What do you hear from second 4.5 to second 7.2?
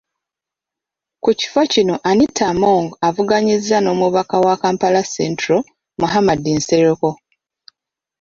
Kampala Central, Muhammad Nsereko.